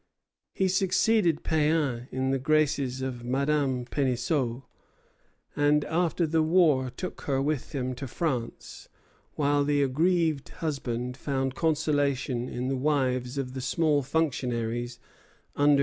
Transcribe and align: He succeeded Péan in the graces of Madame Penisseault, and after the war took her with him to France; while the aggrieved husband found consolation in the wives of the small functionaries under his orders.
He 0.51 0.67
succeeded 0.67 1.43
Péan 1.43 2.07
in 2.11 2.31
the 2.31 2.39
graces 2.39 3.03
of 3.03 3.23
Madame 3.23 3.85
Penisseault, 3.85 4.63
and 5.55 5.85
after 5.85 6.25
the 6.25 6.41
war 6.41 6.89
took 6.89 7.21
her 7.29 7.39
with 7.39 7.73
him 7.75 7.93
to 7.93 8.07
France; 8.07 8.89
while 9.35 9.63
the 9.63 9.83
aggrieved 9.83 10.49
husband 10.49 11.15
found 11.17 11.53
consolation 11.53 12.49
in 12.49 12.67
the 12.67 12.77
wives 12.77 13.37
of 13.37 13.53
the 13.53 13.61
small 13.61 14.01
functionaries 14.01 14.97
under 15.55 15.69
his 15.69 15.69
orders. 15.69 15.79